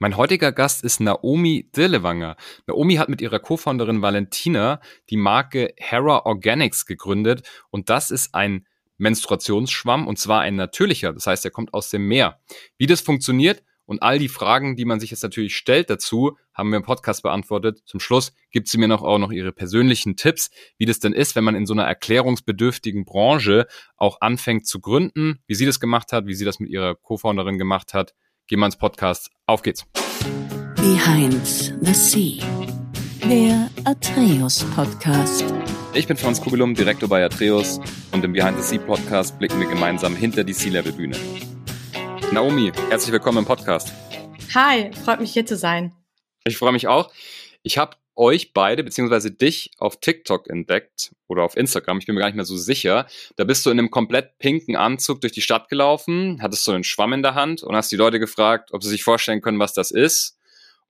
[0.00, 2.36] Mein heutiger Gast ist Naomi Dillewanger.
[2.68, 8.64] Naomi hat mit ihrer Co-Founderin Valentina die Marke Hera Organics gegründet und das ist ein
[8.98, 12.38] Menstruationsschwamm und zwar ein natürlicher, das heißt, er kommt aus dem Meer.
[12.76, 16.70] Wie das funktioniert und all die Fragen, die man sich jetzt natürlich stellt dazu, haben
[16.70, 17.82] wir im Podcast beantwortet.
[17.84, 21.34] Zum Schluss gibt sie mir noch auch noch ihre persönlichen Tipps, wie das denn ist,
[21.34, 26.12] wenn man in so einer erklärungsbedürftigen Branche auch anfängt zu gründen, wie sie das gemacht
[26.12, 28.14] hat, wie sie das mit ihrer Co-Founderin gemacht hat.
[28.48, 29.30] Gehen wir ins Podcast.
[29.44, 29.84] Auf geht's.
[30.76, 31.46] Behind
[31.82, 32.42] the Sea.
[33.28, 35.44] Der Atreus Podcast.
[35.92, 37.78] Ich bin Franz Kugelum, Direktor bei Atreus
[38.10, 41.18] und im Behind the Sea Podcast blicken wir gemeinsam hinter die Sea-Level-Bühne.
[42.32, 43.92] Naomi, herzlich willkommen im Podcast.
[44.54, 45.92] Hi, freut mich hier zu sein.
[46.44, 47.12] Ich freue mich auch.
[47.62, 52.20] Ich habe euch beide, beziehungsweise dich auf TikTok entdeckt oder auf Instagram, ich bin mir
[52.20, 53.06] gar nicht mehr so sicher.
[53.36, 56.84] Da bist du in einem komplett pinken Anzug durch die Stadt gelaufen, hattest so einen
[56.84, 59.72] Schwamm in der Hand und hast die Leute gefragt, ob sie sich vorstellen können, was
[59.72, 60.36] das ist.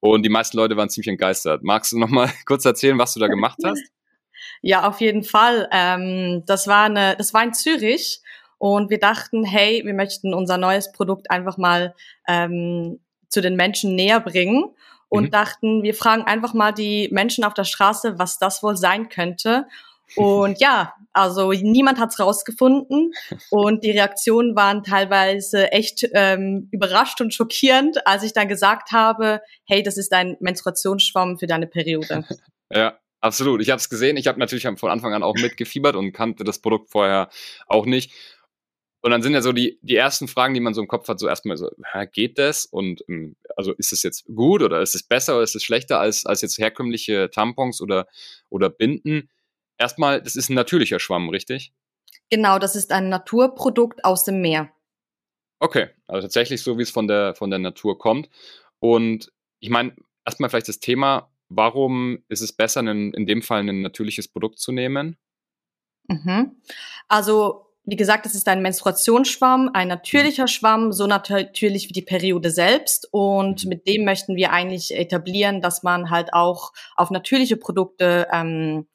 [0.01, 1.63] Und die meisten Leute waren ziemlich entgeistert.
[1.63, 3.83] Magst du noch mal kurz erzählen, was du da gemacht hast?
[4.63, 5.69] Ja, auf jeden Fall.
[5.71, 8.21] Ähm, das war eine, das war in Zürich
[8.57, 11.95] und wir dachten, hey, wir möchten unser neues Produkt einfach mal
[12.27, 14.75] ähm, zu den Menschen näher bringen
[15.09, 15.31] und mhm.
[15.31, 19.67] dachten, wir fragen einfach mal die Menschen auf der Straße, was das wohl sein könnte.
[20.17, 23.13] Und ja, also niemand hat's rausgefunden
[23.51, 29.43] und die Reaktionen waren teilweise echt ähm, überrascht und schockierend, als ich dann gesagt habe,
[29.67, 32.25] hey, das ist ein Menstruationsschwamm für deine Periode.
[32.71, 33.63] Ja, absolut.
[33.63, 34.19] Ich habe es gesehen.
[34.19, 37.31] Ich habe natürlich von Anfang an auch mitgefiebert und kannte das Produkt vorher
[37.67, 38.13] auch nicht.
[39.01, 41.21] Und dann sind ja so die, die ersten Fragen, die man so im Kopf hat,
[41.21, 41.71] so erstmal so,
[42.13, 42.67] geht das?
[42.67, 46.01] Und ähm, also ist es jetzt gut oder ist es besser oder ist es schlechter
[46.01, 48.09] als, als jetzt herkömmliche Tampons oder,
[48.49, 49.31] oder Binden?
[49.77, 51.73] Erstmal, das ist ein natürlicher Schwamm, richtig?
[52.31, 54.71] Genau, das ist ein Naturprodukt aus dem Meer.
[55.61, 58.29] Okay, also tatsächlich so, wie es von der, von der Natur kommt.
[58.81, 63.61] Und ich meine, erstmal vielleicht das Thema, warum ist es besser, in, in dem Fall
[63.61, 65.17] ein natürliches Produkt zu nehmen?
[66.09, 66.61] Mhm.
[67.09, 72.51] Also wie gesagt, es ist ein Menstruationsschwamm, ein natürlicher Schwamm, so natürlich wie die Periode
[72.51, 73.09] selbst.
[73.13, 78.87] Und mit dem möchten wir eigentlich etablieren, dass man halt auch auf natürliche Produkte ähm,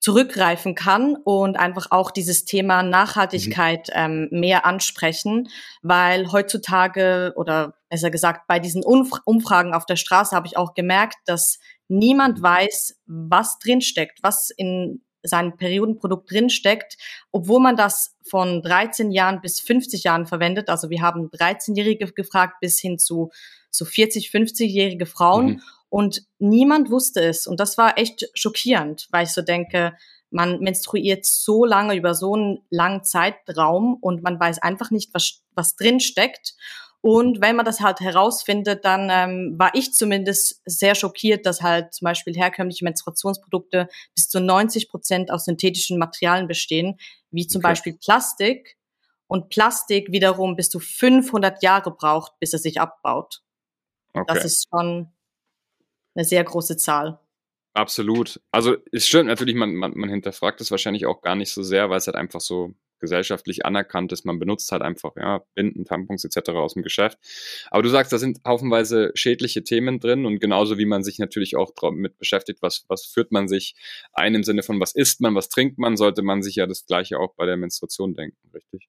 [0.00, 3.94] zurückgreifen kann und einfach auch dieses Thema Nachhaltigkeit mhm.
[3.94, 5.48] ähm, mehr ansprechen,
[5.80, 10.74] weil heutzutage oder besser gesagt bei diesen Umf Umfragen auf der Straße habe ich auch
[10.74, 11.58] gemerkt, dass
[11.88, 16.96] niemand weiß, was drinsteckt, was in sein Periodenprodukt drinsteckt,
[17.32, 20.68] obwohl man das von 13 Jahren bis 50 Jahren verwendet.
[20.68, 23.30] Also wir haben 13-Jährige gefragt bis hin zu,
[23.70, 25.62] zu 40, 50-jährige Frauen mhm.
[25.88, 27.46] und niemand wusste es.
[27.46, 29.94] Und das war echt schockierend, weil ich so denke,
[30.30, 35.42] man menstruiert so lange über so einen langen Zeitraum und man weiß einfach nicht, was,
[35.54, 36.54] was drin steckt.
[37.02, 41.94] Und wenn man das halt herausfindet, dann ähm, war ich zumindest sehr schockiert, dass halt
[41.94, 46.98] zum Beispiel herkömmliche Menstruationsprodukte bis zu 90 Prozent aus synthetischen Materialien bestehen,
[47.30, 47.68] wie zum okay.
[47.68, 48.76] Beispiel Plastik.
[49.26, 53.42] Und Plastik wiederum bis zu 500 Jahre braucht, bis er sich abbaut.
[54.12, 54.24] Okay.
[54.26, 55.08] Das ist schon
[56.14, 57.20] eine sehr große Zahl.
[57.72, 58.40] Absolut.
[58.50, 61.88] Also es stimmt natürlich, man, man, man hinterfragt es wahrscheinlich auch gar nicht so sehr,
[61.88, 64.24] weil es halt einfach so gesellschaftlich anerkannt ist.
[64.24, 66.50] Man benutzt halt einfach ja, Binden, Tampons etc.
[66.50, 67.18] aus dem Geschäft.
[67.70, 71.56] Aber du sagst, da sind haufenweise schädliche Themen drin und genauso wie man sich natürlich
[71.56, 73.74] auch mit beschäftigt, was, was führt man sich
[74.12, 76.86] ein im Sinne von, was isst man, was trinkt man, sollte man sich ja das
[76.86, 78.88] gleiche auch bei der Menstruation denken, richtig?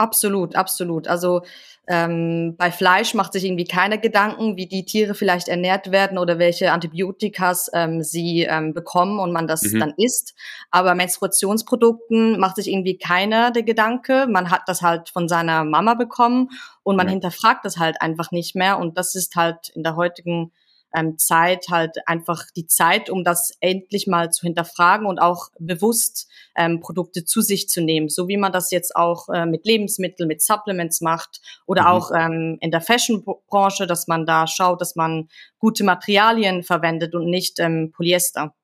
[0.00, 1.08] Absolut, absolut.
[1.08, 1.42] Also
[1.86, 6.38] ähm, bei Fleisch macht sich irgendwie keiner Gedanken, wie die Tiere vielleicht ernährt werden oder
[6.38, 9.78] welche Antibiotikas ähm, sie ähm, bekommen und man das mhm.
[9.78, 10.34] dann isst.
[10.70, 14.26] Aber Menstruationsprodukten macht sich irgendwie keiner der Gedanke.
[14.26, 16.48] Man hat das halt von seiner Mama bekommen
[16.82, 17.12] und man ja.
[17.12, 18.78] hinterfragt das halt einfach nicht mehr.
[18.78, 20.50] Und das ist halt in der heutigen
[20.94, 26.28] ähm, Zeit halt einfach die Zeit, um das endlich mal zu hinterfragen und auch bewusst
[26.56, 30.28] ähm, Produkte zu sich zu nehmen, so wie man das jetzt auch äh, mit Lebensmitteln,
[30.28, 31.88] mit Supplements macht oder mhm.
[31.88, 35.28] auch ähm, in der Fashion-Branche, dass man da schaut, dass man
[35.58, 38.54] gute Materialien verwendet und nicht ähm, Polyester.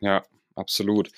[0.00, 0.22] Ja,
[0.54, 1.10] absolut.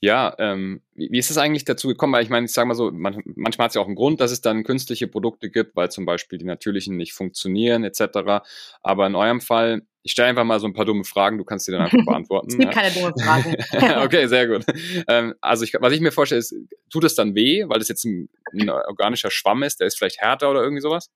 [0.00, 2.12] Ja, ähm, wie, ist es eigentlich dazu gekommen?
[2.12, 4.20] Weil ich meine, ich sage mal so, man, manchmal hat es ja auch einen Grund,
[4.20, 8.44] dass es dann künstliche Produkte gibt, weil zum Beispiel die natürlichen nicht funktionieren etc.
[8.82, 11.66] Aber in eurem Fall, ich stelle einfach mal so ein paar dumme Fragen, du kannst
[11.66, 12.48] sie dann einfach beantworten.
[12.50, 12.82] es gibt ja.
[12.82, 13.56] keine dummen Fragen.
[14.04, 14.64] okay, sehr gut.
[15.08, 16.54] Ähm, also ich, was ich mir vorstelle, ist,
[16.90, 20.20] tut es dann weh, weil das jetzt ein, ein organischer Schwamm ist, der ist vielleicht
[20.20, 21.10] härter oder irgendwie sowas?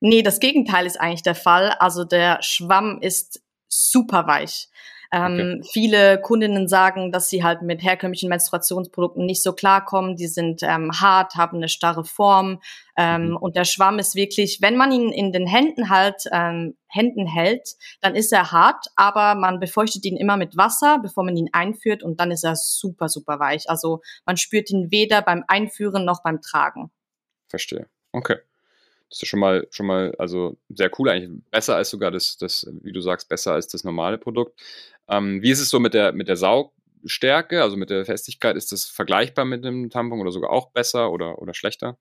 [0.00, 1.70] Nee, das Gegenteil ist eigentlich der Fall.
[1.78, 4.68] Also der Schwamm ist super weich.
[5.12, 5.68] Ähm, okay.
[5.72, 10.16] Viele Kundinnen sagen, dass sie halt mit herkömmlichen Menstruationsprodukten nicht so klarkommen.
[10.16, 12.60] Die sind ähm, hart, haben eine starre Form.
[12.96, 13.36] Ähm, mhm.
[13.36, 17.74] Und der Schwamm ist wirklich, wenn man ihn in den Händen halt, ähm, Händen hält,
[18.00, 22.04] dann ist er hart, aber man befeuchtet ihn immer mit Wasser, bevor man ihn einführt
[22.04, 23.68] und dann ist er super, super weich.
[23.68, 26.92] Also man spürt ihn weder beim Einführen noch beim Tragen.
[27.48, 27.88] Verstehe.
[28.12, 28.36] Okay.
[29.10, 31.30] Das ist schon mal, schon mal, also sehr cool eigentlich.
[31.50, 34.60] Besser als sogar das, das, wie du sagst, besser als das normale Produkt.
[35.08, 38.56] Ähm, wie ist es so mit der, mit der Saugstärke, also mit der Festigkeit?
[38.56, 41.98] Ist das vergleichbar mit dem Tampon oder sogar auch besser oder, oder schlechter?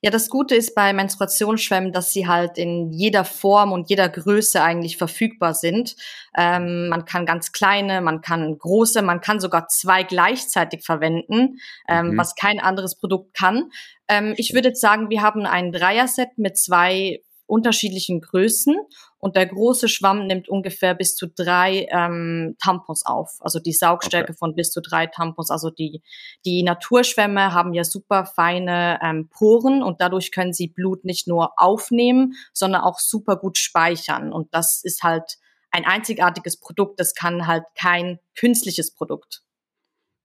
[0.00, 4.62] Ja, das Gute ist bei Menstruationsschwämmen, dass sie halt in jeder Form und jeder Größe
[4.62, 5.96] eigentlich verfügbar sind.
[6.36, 11.58] Ähm, man kann ganz kleine, man kann große, man kann sogar zwei gleichzeitig verwenden,
[11.88, 12.18] ähm, mhm.
[12.18, 13.70] was kein anderes Produkt kann.
[14.08, 18.76] Ähm, ich würde jetzt sagen, wir haben ein Dreier-Set mit zwei unterschiedlichen Größen
[19.24, 24.32] und der große Schwamm nimmt ungefähr bis zu drei ähm, Tampons auf, also die Saugstärke
[24.32, 24.38] okay.
[24.38, 25.50] von bis zu drei Tampons.
[25.50, 26.02] Also die,
[26.44, 31.54] die Naturschwämme haben ja super feine ähm, Poren und dadurch können sie Blut nicht nur
[31.56, 34.30] aufnehmen, sondern auch super gut speichern.
[34.30, 35.38] Und das ist halt
[35.70, 39.42] ein einzigartiges Produkt, das kann halt kein künstliches Produkt.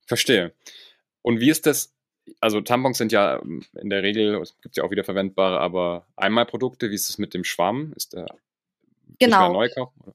[0.07, 0.51] Verstehe.
[1.21, 1.93] Und wie ist das
[2.41, 6.05] also Tampons sind ja ähm, in der Regel, es gibt ja auch wieder verwendbare, aber
[6.17, 6.91] Einmalprodukte.
[6.91, 7.93] Wie ist es mit dem Schwamm?
[7.95, 8.27] Ist der
[9.19, 9.53] genau.
[9.53, 10.13] neu kaufen?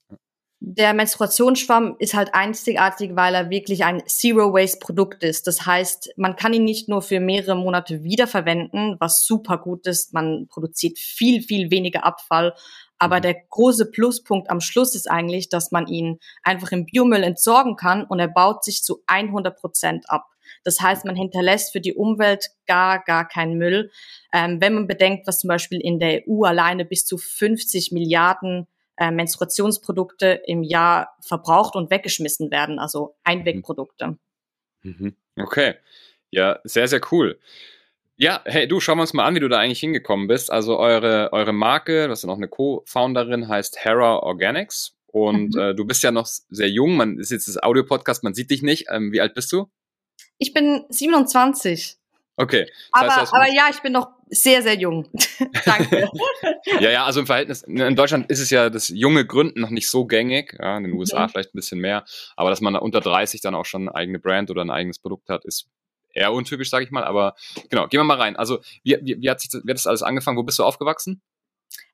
[0.67, 5.47] Der Menstruationsschwamm ist halt einzigartig, weil er wirklich ein Zero-Waste-Produkt ist.
[5.47, 10.15] Das heißt, man kann ihn nicht nur für mehrere Monate wiederverwenden, was super gut ist.
[10.15, 12.55] Man produziert viel, viel weniger Abfall.
[12.99, 13.23] Aber mhm.
[13.23, 18.05] der große Pluspunkt am Schluss ist eigentlich, dass man ihn einfach im Biomüll entsorgen kann
[18.05, 20.25] und er baut sich zu 100 Prozent ab.
[20.63, 23.91] Das heißt, man hinterlässt für die Umwelt gar, gar keinen Müll.
[24.33, 28.67] Ähm, wenn man bedenkt, was zum Beispiel in der EU alleine bis zu 50 Milliarden
[28.97, 34.19] äh, Menstruationsprodukte im Jahr verbraucht und weggeschmissen werden, also Einwegprodukte.
[34.83, 35.17] Mhm.
[35.37, 35.75] Okay.
[36.31, 37.39] Ja, sehr, sehr cool.
[38.17, 40.51] Ja, hey, du, schauen wir uns mal an, wie du da eigentlich hingekommen bist.
[40.51, 44.97] Also eure, eure Marke, das ist noch eine Co-Founderin, heißt Hera Organics.
[45.07, 45.61] Und mhm.
[45.61, 46.97] äh, du bist ja noch sehr jung.
[46.97, 48.87] Man ist jetzt das Audio-Podcast, man sieht dich nicht.
[48.91, 49.69] Ähm, wie alt bist du?
[50.39, 51.97] Ich bin 27.
[52.37, 52.67] Okay.
[52.93, 55.09] Das aber, heißt, aber ja, ich bin noch sehr, sehr jung.
[55.65, 56.09] Danke.
[56.81, 59.89] ja, ja, also im Verhältnis, in Deutschland ist es ja das junge Gründen noch nicht
[59.89, 61.31] so gängig, ja, in den USA mhm.
[61.31, 62.05] vielleicht ein bisschen mehr,
[62.37, 65.29] aber dass man unter 30 dann auch schon eine eigene Brand oder ein eigenes Produkt
[65.29, 65.69] hat, ist
[66.15, 67.35] eher untypisch, sage ich mal, aber
[67.71, 68.37] genau, gehen wir mal rein.
[68.37, 70.39] Also, wie, wie, wie, hat sich das, wie hat das alles angefangen?
[70.39, 71.23] Wo bist du aufgewachsen?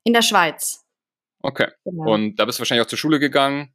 [0.05, 0.85] In der Schweiz.
[1.43, 1.69] Okay.
[1.85, 2.13] Genau.
[2.13, 3.75] Und da bist du wahrscheinlich auch zur Schule gegangen?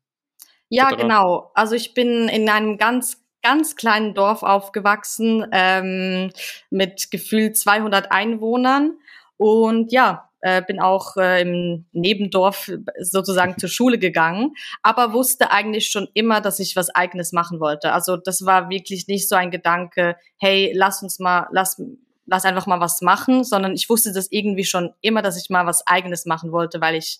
[0.69, 1.51] Ja, genau.
[1.53, 6.31] Also ich bin in einem ganz ganz kleinen Dorf aufgewachsen ähm,
[6.71, 8.97] mit gefühlt 200 Einwohnern
[9.37, 15.89] und ja, äh, bin auch äh, im Nebendorf sozusagen zur Schule gegangen, aber wusste eigentlich
[15.91, 17.93] schon immer, dass ich was eigenes machen wollte.
[17.93, 21.79] Also das war wirklich nicht so ein Gedanke, hey, lass uns mal, lass,
[22.25, 25.67] lass einfach mal was machen, sondern ich wusste das irgendwie schon immer, dass ich mal
[25.67, 27.19] was eigenes machen wollte, weil ich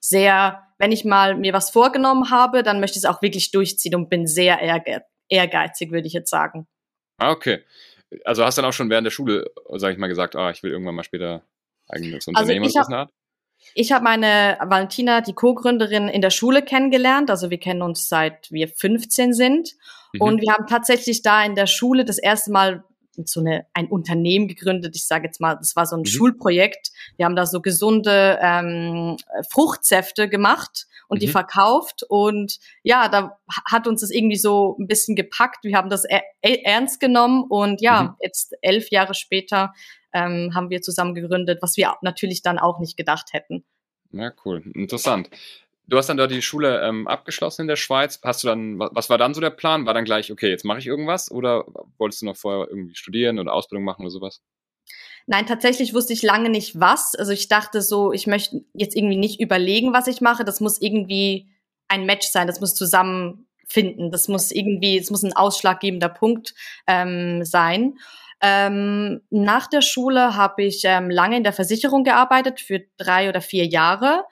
[0.00, 3.94] sehr, wenn ich mal mir was vorgenommen habe, dann möchte ich es auch wirklich durchziehen
[3.94, 4.60] und bin sehr
[5.28, 6.66] ehrgeizig, würde ich jetzt sagen.
[7.18, 7.64] Ah, okay.
[8.24, 10.62] Also hast du dann auch schon während der Schule, sage ich mal, gesagt, ah, ich
[10.62, 11.42] will irgendwann mal später
[11.88, 13.10] eigenes also Unternehmen also ich hab,
[13.74, 17.30] Ich habe meine Valentina, die Co-Gründerin, in der Schule kennengelernt.
[17.30, 19.74] Also wir kennen uns seit wir 15 sind.
[20.12, 20.20] Mhm.
[20.20, 22.84] Und wir haben tatsächlich da in der Schule das erste Mal
[23.26, 24.94] so eine, ein Unternehmen gegründet.
[24.96, 26.06] Ich sage jetzt mal, das war so ein mhm.
[26.06, 26.90] Schulprojekt.
[27.16, 29.16] Wir haben da so gesunde ähm,
[29.50, 31.20] Fruchtsäfte gemacht und mhm.
[31.20, 32.04] die verkauft.
[32.08, 35.64] Und ja, da hat uns das irgendwie so ein bisschen gepackt.
[35.64, 38.14] Wir haben das er ernst genommen und ja, mhm.
[38.20, 39.72] jetzt elf Jahre später
[40.12, 43.64] ähm, haben wir zusammen gegründet, was wir natürlich dann auch nicht gedacht hätten.
[44.10, 44.62] Ja, cool.
[44.74, 45.28] Interessant.
[45.88, 48.20] Du hast dann dort die Schule ähm, abgeschlossen in der Schweiz.
[48.22, 49.86] Hast du dann, was war dann so der Plan?
[49.86, 51.30] War dann gleich, okay, jetzt mache ich irgendwas?
[51.30, 51.64] Oder
[51.96, 54.42] wolltest du noch vorher irgendwie studieren oder Ausbildung machen oder sowas?
[55.26, 57.14] Nein, tatsächlich wusste ich lange nicht was.
[57.14, 60.44] Also ich dachte so, ich möchte jetzt irgendwie nicht überlegen, was ich mache.
[60.44, 61.48] Das muss irgendwie
[61.88, 62.46] ein Match sein.
[62.46, 64.10] Das muss zusammenfinden.
[64.10, 66.54] Das muss irgendwie, es muss ein ausschlaggebender Punkt
[66.86, 67.94] ähm, sein.
[68.42, 73.40] Ähm, nach der Schule habe ich ähm, lange in der Versicherung gearbeitet, für drei oder
[73.40, 74.24] vier Jahre.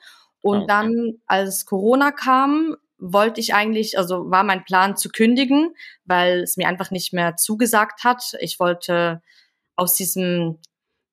[0.47, 0.67] Und ah, okay.
[0.67, 5.75] dann, als Corona kam, wollte ich eigentlich, also war mein Plan zu kündigen,
[6.05, 8.23] weil es mir einfach nicht mehr zugesagt hat.
[8.39, 9.21] Ich wollte
[9.75, 10.57] aus diesem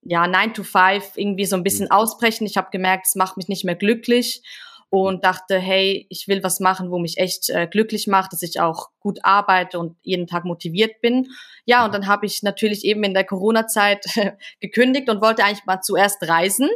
[0.02, 1.90] ja 9 to 5 irgendwie so ein bisschen mhm.
[1.90, 2.46] ausbrechen.
[2.46, 4.40] Ich habe gemerkt, es macht mich nicht mehr glücklich
[4.88, 8.60] und dachte, hey, ich will was machen, wo mich echt äh, glücklich macht, dass ich
[8.60, 11.26] auch gut arbeite und jeden Tag motiviert bin.
[11.64, 14.06] Ja, und dann habe ich natürlich eben in der Corona-Zeit
[14.60, 16.70] gekündigt und wollte eigentlich mal zuerst reisen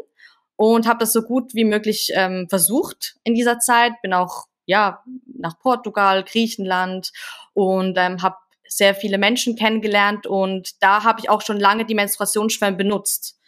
[0.59, 3.93] und habe das so gut wie möglich ähm, versucht in dieser Zeit.
[4.03, 5.05] Bin auch ja
[5.39, 7.13] nach Portugal, Griechenland
[7.55, 8.37] und ähm, habe
[8.67, 13.39] sehr viele Menschen kennengelernt und da habe ich auch schon lange die Menstruationsschwämme benutzt.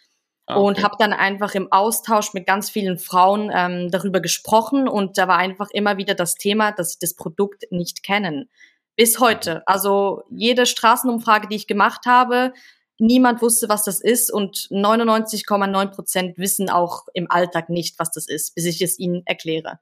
[0.45, 0.65] Ah, okay.
[0.65, 5.27] Und habe dann einfach im Austausch mit ganz vielen Frauen ähm, darüber gesprochen und da
[5.27, 8.49] war einfach immer wieder das Thema, dass sie das Produkt nicht kennen.
[8.95, 9.63] Bis heute.
[9.67, 12.53] Also jede Straßenumfrage, die ich gemacht habe,
[13.01, 18.27] niemand wusste, was das ist und 99,9 Prozent wissen auch im Alltag nicht, was das
[18.27, 19.79] ist, bis ich es ihnen erkläre.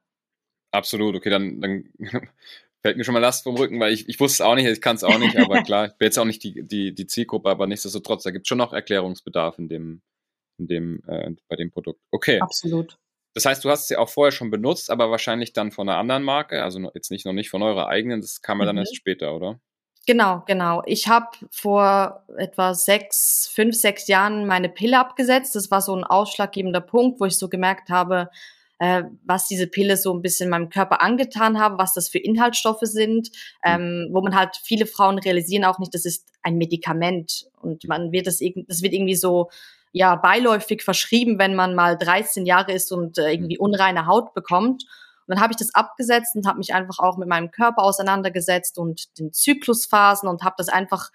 [0.72, 1.84] Absolut, okay, dann, dann
[2.82, 4.80] fällt mir schon mal Last vom Rücken, weil ich, ich wusste es auch nicht, ich
[4.80, 7.50] kann es auch nicht, aber klar, ich bin jetzt auch nicht die, die, die Zielgruppe,
[7.50, 10.02] aber nichtsdestotrotz, da gibt es schon noch Erklärungsbedarf in dem,
[10.58, 12.00] in dem, äh, bei dem Produkt.
[12.10, 12.40] Okay.
[12.40, 12.98] Absolut.
[13.34, 16.24] Das heißt, du hast sie auch vorher schon benutzt, aber wahrscheinlich dann von einer anderen
[16.24, 18.80] Marke, also jetzt nicht noch nicht von eurer eigenen, das kam ja dann mhm.
[18.80, 19.60] erst später, oder?
[20.06, 20.82] Genau, genau.
[20.86, 25.54] Ich habe vor etwa sechs, fünf, sechs Jahren meine Pille abgesetzt.
[25.54, 28.30] Das war so ein ausschlaggebender Punkt, wo ich so gemerkt habe,
[28.80, 32.80] äh, was diese Pille so ein bisschen meinem Körper angetan habe, was das für Inhaltsstoffe
[32.82, 33.70] sind, mhm.
[33.70, 38.10] ähm, wo man halt viele Frauen realisieren auch nicht, das ist ein Medikament und man
[38.10, 39.50] wird das, das wird irgendwie so
[39.92, 43.64] ja beiläufig verschrieben, wenn man mal 13 Jahre ist und äh, irgendwie mhm.
[43.64, 44.84] unreine Haut bekommt.
[45.30, 49.18] Dann habe ich das abgesetzt und habe mich einfach auch mit meinem Körper auseinandergesetzt und
[49.18, 51.10] den Zyklusphasen und habe das einfach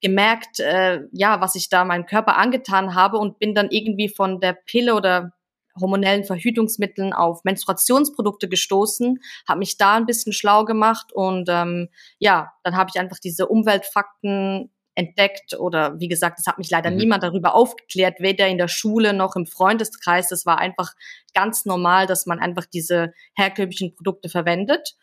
[0.00, 4.38] gemerkt, äh, ja, was ich da meinem Körper angetan habe und bin dann irgendwie von
[4.38, 5.32] der Pille oder
[5.80, 9.18] hormonellen Verhütungsmitteln auf Menstruationsprodukte gestoßen,
[9.48, 13.48] habe mich da ein bisschen schlau gemacht und ähm, ja, dann habe ich einfach diese
[13.48, 16.96] Umweltfakten entdeckt oder wie gesagt, es hat mich leider mhm.
[16.96, 20.28] niemand darüber aufgeklärt, weder in der Schule noch im Freundeskreis.
[20.28, 20.92] Das war einfach
[21.34, 24.94] ganz normal, dass man einfach diese herkömmlichen Produkte verwendet.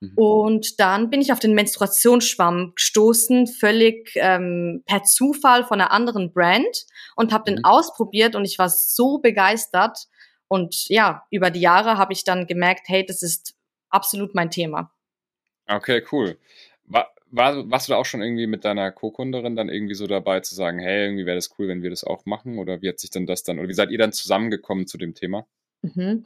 [0.00, 0.12] Mhm.
[0.16, 6.32] Und dann bin ich auf den Menstruationsschwamm gestoßen, völlig ähm, per Zufall von einer anderen
[6.32, 7.56] Brand und habe mhm.
[7.56, 10.06] den ausprobiert und ich war so begeistert.
[10.48, 13.54] Und ja, über die Jahre habe ich dann gemerkt, hey, das ist
[13.88, 14.92] absolut mein Thema.
[15.68, 16.36] Okay, cool.
[17.30, 20.40] War, war, warst du da auch schon irgendwie mit deiner Co-Kunderin dann irgendwie so dabei
[20.40, 22.58] zu sagen, hey, irgendwie wäre das cool, wenn wir das auch machen?
[22.58, 25.14] Oder wie hat sich denn das dann, oder wie seid ihr dann zusammengekommen zu dem
[25.14, 25.46] Thema?
[25.82, 26.24] Mhm.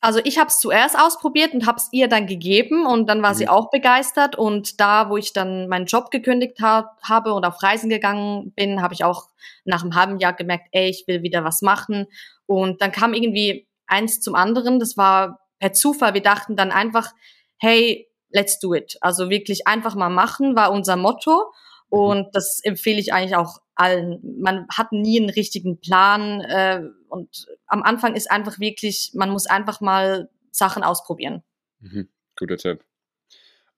[0.00, 3.32] Also ich habe es zuerst ausprobiert und habe es ihr dann gegeben und dann war
[3.32, 3.36] mhm.
[3.36, 7.62] sie auch begeistert und da, wo ich dann meinen Job gekündigt ha habe und auf
[7.62, 9.28] Reisen gegangen bin, habe ich auch
[9.64, 12.06] nach einem halben Jahr gemerkt, ey, ich will wieder was machen
[12.46, 17.12] und dann kam irgendwie eins zum anderen, das war per Zufall, wir dachten dann einfach,
[17.58, 18.98] hey, let's do it.
[19.00, 21.52] Also wirklich einfach mal machen war unser Motto
[21.90, 21.98] mhm.
[21.98, 24.20] und das empfehle ich eigentlich auch allen.
[24.40, 29.46] Man hat nie einen richtigen Plan äh, und am Anfang ist einfach wirklich, man muss
[29.46, 31.42] einfach mal Sachen ausprobieren.
[31.80, 32.08] Mhm.
[32.36, 32.84] Guter Tipp.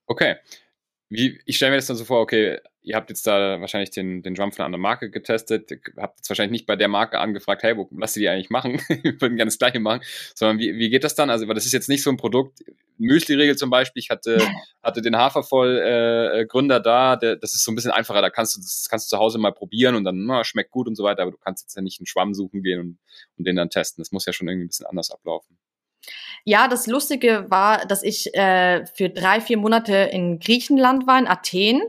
[0.07, 0.35] Okay.
[1.09, 4.23] Wie, ich stelle mir das dann so vor, okay, ihr habt jetzt da wahrscheinlich den,
[4.23, 7.61] den Drum von einer anderen Marke getestet, habt jetzt wahrscheinlich nicht bei der Marke angefragt,
[7.63, 8.79] hey, wo lasst ihr die eigentlich machen?
[8.87, 10.01] Wir würden gerne das Gleiche machen,
[10.33, 11.29] sondern wie, wie geht das dann?
[11.29, 12.63] Also, weil das ist jetzt nicht so ein Produkt,
[12.97, 14.37] Müsli-Regel zum Beispiel, ich hatte,
[14.83, 18.61] hatte den Hafervoll-Gründer äh, da, der, das ist so ein bisschen einfacher, da kannst du,
[18.61, 21.23] das kannst du zu Hause mal probieren und dann, na, schmeckt gut und so weiter,
[21.23, 22.99] aber du kannst jetzt ja nicht einen Schwamm suchen gehen und,
[23.37, 24.01] und den dann testen.
[24.01, 25.57] Das muss ja schon irgendwie ein bisschen anders ablaufen.
[26.43, 31.27] Ja, das Lustige war, dass ich äh, für drei, vier Monate in Griechenland war, in
[31.27, 31.81] Athen.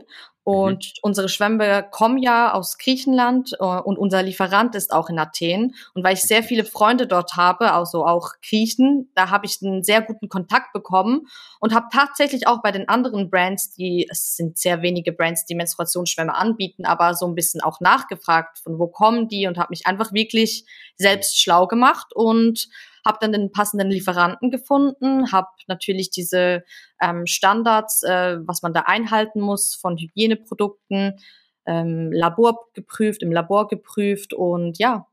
[0.49, 0.99] Und mhm.
[1.03, 5.75] unsere Schwämme kommen ja aus Griechenland äh, und unser Lieferant ist auch in Athen.
[5.93, 9.83] Und weil ich sehr viele Freunde dort habe, also auch Griechen, da habe ich einen
[9.83, 11.27] sehr guten Kontakt bekommen
[11.59, 15.53] und habe tatsächlich auch bei den anderen Brands, die es sind sehr wenige Brands, die
[15.53, 19.85] Menstruationsschwämme anbieten, aber so ein bisschen auch nachgefragt, von wo kommen die und habe mich
[19.85, 20.65] einfach wirklich
[20.99, 22.67] selbst schlau gemacht und
[23.05, 26.63] habe dann den passenden Lieferanten gefunden, habe natürlich diese
[27.01, 31.19] ähm, Standards, äh, was man da einhalten muss von Hygieneprodukten,
[31.65, 35.07] ähm, Labor geprüft, im Labor geprüft und ja,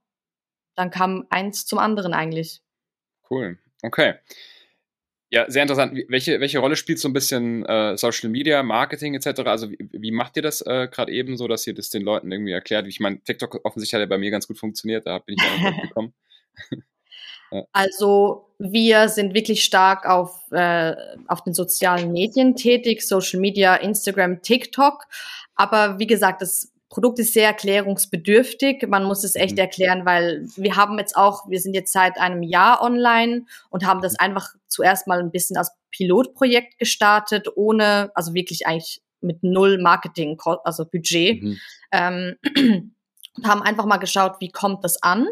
[0.75, 2.61] dann kam eins zum anderen eigentlich.
[3.31, 4.15] Cool, okay.
[5.31, 5.99] Ja, sehr interessant.
[6.09, 9.41] Welche, welche Rolle spielt so ein bisschen äh, Social Media, Marketing etc.?
[9.41, 12.31] Also wie, wie macht ihr das äh, gerade eben so, dass ihr das den Leuten
[12.31, 12.87] irgendwie erklärt?
[12.87, 15.69] Ich meine, TikTok offensichtlich hat ja bei mir ganz gut funktioniert, da bin ich ja
[15.69, 16.15] auch gekommen.
[17.73, 20.97] Also wir sind wirklich stark auf, äh,
[21.29, 25.05] auf den sozialen Medien tätig, Social Media, Instagram, TikTok.
[25.55, 28.87] Aber wie gesagt, das Produkt ist sehr erklärungsbedürftig.
[28.89, 29.59] Man muss es echt mhm.
[29.59, 34.01] erklären, weil wir haben jetzt auch, wir sind jetzt seit einem Jahr online und haben
[34.01, 39.77] das einfach zuerst mal ein bisschen als Pilotprojekt gestartet, ohne, also wirklich eigentlich mit null
[39.77, 41.43] Marketing, also Budget.
[41.43, 41.59] Mhm.
[41.93, 42.37] Ähm,
[43.37, 45.29] und haben einfach mal geschaut, wie kommt das an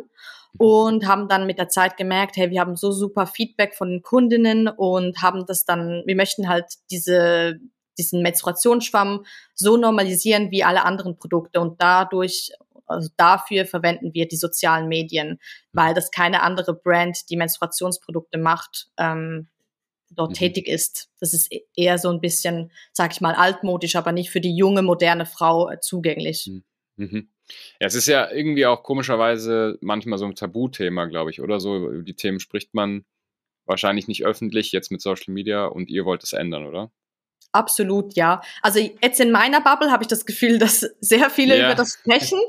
[0.59, 4.03] und haben dann mit der Zeit gemerkt, hey, wir haben so super Feedback von den
[4.03, 7.59] Kundinnen und haben das dann, wir möchten halt diese,
[7.99, 9.25] diesen Menstruationsschwamm
[9.55, 12.53] so normalisieren wie alle anderen Produkte und dadurch,
[12.87, 15.39] also dafür verwenden wir die sozialen Medien,
[15.73, 19.49] weil das keine andere Brand, die Menstruationsprodukte macht, ähm,
[20.11, 20.35] dort mhm.
[20.35, 21.11] tätig ist.
[21.21, 24.57] Das ist e-, eher so ein bisschen, sag ich mal, altmodisch, aber nicht für die
[24.57, 26.47] junge, moderne Frau äh, zugänglich.
[26.47, 26.65] Mhm.
[26.97, 27.29] mhm.
[27.79, 31.77] Ja, es ist ja irgendwie auch komischerweise manchmal so ein Tabuthema, glaube ich, oder so.
[31.77, 33.05] Über die Themen spricht man
[33.67, 36.91] wahrscheinlich nicht öffentlich, jetzt mit Social Media und ihr wollt es ändern, oder?
[37.55, 38.43] Absolut, ja.
[38.63, 41.67] Also jetzt in meiner Bubble habe ich das Gefühl, dass sehr viele ja.
[41.67, 42.41] über das sprechen,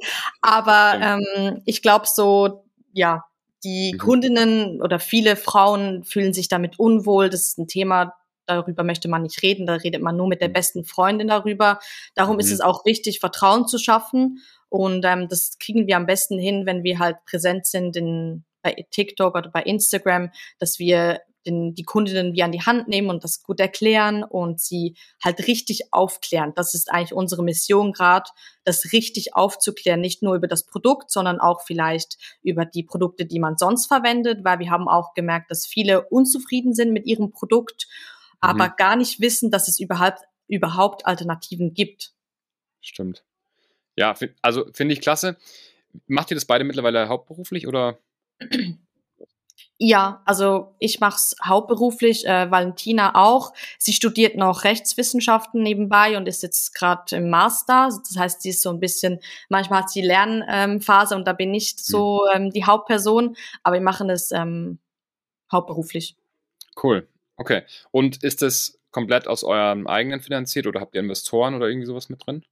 [0.41, 3.23] aber ähm, ich glaube so, ja,
[3.63, 3.97] die mhm.
[3.99, 7.29] Kundinnen oder viele Frauen fühlen sich damit unwohl.
[7.29, 8.15] Das ist ein Thema,
[8.47, 10.53] darüber möchte man nicht reden, da redet man nur mit der mhm.
[10.53, 11.79] besten Freundin darüber.
[12.15, 12.39] Darum mhm.
[12.39, 14.39] ist es auch wichtig, Vertrauen zu schaffen.
[14.69, 18.87] Und ähm, das kriegen wir am besten hin, wenn wir halt präsent sind in, bei
[18.89, 23.23] TikTok oder bei Instagram, dass wir den, die Kundinnen wie an die Hand nehmen und
[23.23, 26.53] das gut erklären und sie halt richtig aufklären.
[26.55, 28.29] Das ist eigentlich unsere Mission gerade,
[28.63, 33.39] das richtig aufzuklären, nicht nur über das Produkt, sondern auch vielleicht über die Produkte, die
[33.39, 37.87] man sonst verwendet, weil wir haben auch gemerkt, dass viele unzufrieden sind mit ihrem Produkt,
[37.89, 38.49] mhm.
[38.49, 42.13] aber gar nicht wissen, dass es überhaupt, überhaupt Alternativen gibt.
[42.81, 43.23] Stimmt.
[43.95, 45.37] Ja, also finde ich klasse.
[46.07, 47.99] Macht ihr das beide mittlerweile hauptberuflich oder?
[49.77, 53.53] Ja, also ich mache es hauptberuflich, äh, Valentina auch.
[53.77, 57.89] Sie studiert noch Rechtswissenschaften nebenbei und ist jetzt gerade im Master.
[57.89, 61.53] Das heißt, sie ist so ein bisschen, manchmal hat sie Lernphase ähm, und da bin
[61.53, 62.45] ich so mhm.
[62.45, 64.79] ähm, die Hauptperson, aber wir machen es ähm,
[65.51, 66.15] hauptberuflich.
[66.81, 67.05] Cool,
[67.35, 67.63] okay.
[67.91, 72.07] Und ist das komplett aus eurem eigenen finanziert oder habt ihr Investoren oder irgendwie sowas
[72.07, 72.45] mit drin?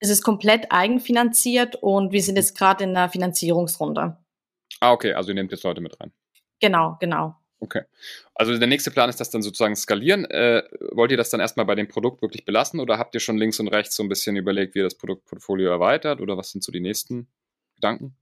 [0.00, 4.18] Es ist komplett eigenfinanziert und wir sind jetzt gerade in der Finanzierungsrunde.
[4.80, 6.12] Ah, okay, also ihr nehmt jetzt Leute mit rein.
[6.62, 7.36] Genau, genau.
[7.60, 7.82] Okay.
[8.34, 10.24] Also der nächste Plan ist das dann sozusagen skalieren.
[10.24, 13.36] Äh, wollt ihr das dann erstmal bei dem Produkt wirklich belassen oder habt ihr schon
[13.36, 16.64] links und rechts so ein bisschen überlegt, wie ihr das Produktportfolio erweitert oder was sind
[16.64, 17.28] so die nächsten
[17.74, 18.16] Gedanken?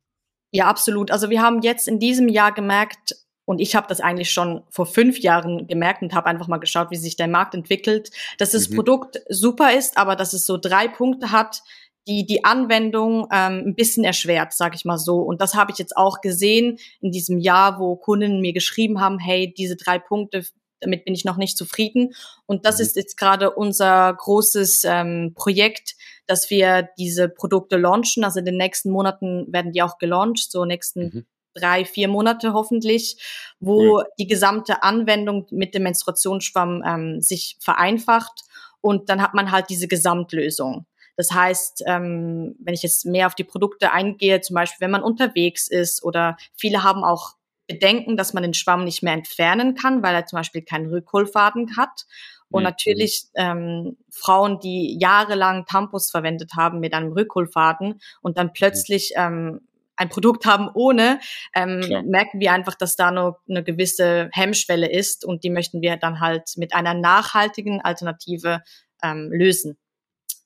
[0.51, 1.11] Ja, absolut.
[1.11, 3.15] Also wir haben jetzt in diesem Jahr gemerkt,
[3.47, 6.91] und ich habe das eigentlich schon vor fünf Jahren gemerkt und habe einfach mal geschaut,
[6.91, 8.77] wie sich der Markt entwickelt, dass das mhm.
[8.77, 11.63] Produkt super ist, aber dass es so drei Punkte hat,
[12.11, 15.21] die die Anwendung ähm, ein bisschen erschwert, sage ich mal so.
[15.21, 19.21] Und das habe ich jetzt auch gesehen in diesem Jahr, wo Kunden mir geschrieben haben,
[19.21, 20.45] hey, diese drei Punkte,
[20.81, 22.13] damit bin ich noch nicht zufrieden.
[22.47, 22.83] Und das mhm.
[22.83, 25.95] ist jetzt gerade unser großes ähm, Projekt,
[26.27, 28.25] dass wir diese Produkte launchen.
[28.25, 31.27] Also in den nächsten Monaten werden die auch gelauncht, so nächsten mhm.
[31.55, 33.23] drei, vier Monate hoffentlich,
[33.61, 34.05] wo cool.
[34.19, 38.43] die gesamte Anwendung mit dem Menstruationsschwamm ähm, sich vereinfacht.
[38.81, 40.87] Und dann hat man halt diese Gesamtlösung.
[41.21, 45.03] Das heißt, ähm, wenn ich jetzt mehr auf die Produkte eingehe, zum Beispiel, wenn man
[45.03, 47.35] unterwegs ist oder viele haben auch
[47.67, 51.77] Bedenken, dass man den Schwamm nicht mehr entfernen kann, weil er zum Beispiel keinen Rückholfaden
[51.77, 52.07] hat.
[52.49, 52.69] Und mhm.
[52.71, 59.61] natürlich ähm, Frauen, die jahrelang Tampons verwendet haben mit einem Rückholfaden und dann plötzlich ähm,
[59.97, 61.21] ein Produkt haben ohne,
[61.55, 65.99] ähm, merken wir einfach, dass da nur eine gewisse Hemmschwelle ist und die möchten wir
[65.99, 68.63] dann halt mit einer nachhaltigen Alternative
[69.03, 69.77] ähm, lösen.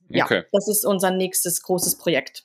[0.08, 0.44] Ja, okay.
[0.52, 2.44] das ist unser nächstes großes Projekt.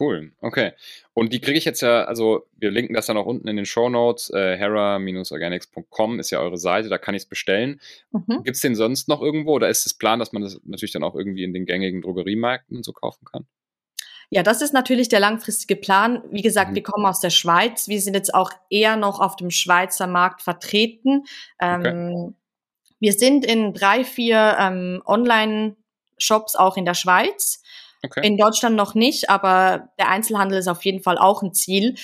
[0.00, 0.72] Cool, okay.
[1.14, 3.66] Und die kriege ich jetzt ja, also wir linken das dann auch unten in den
[3.66, 4.30] Show Notes.
[4.30, 7.80] Äh, hera-organics.com ist ja eure Seite, da kann ich es bestellen.
[8.10, 8.42] Mhm.
[8.42, 11.04] Gibt es den sonst noch irgendwo oder ist es Plan, dass man das natürlich dann
[11.04, 13.46] auch irgendwie in den gängigen Drogeriemärkten und so kaufen kann?
[14.28, 16.20] Ja, das ist natürlich der langfristige Plan.
[16.32, 16.74] Wie gesagt, mhm.
[16.74, 17.86] wir kommen aus der Schweiz.
[17.86, 21.24] Wir sind jetzt auch eher noch auf dem Schweizer Markt vertreten.
[21.60, 22.34] Ähm, okay.
[22.98, 25.76] Wir sind in drei, vier ähm, Online-
[26.18, 27.62] Shops auch in der Schweiz.
[28.02, 28.26] Okay.
[28.26, 31.94] In Deutschland noch nicht, aber der Einzelhandel ist auf jeden Fall auch ein Ziel.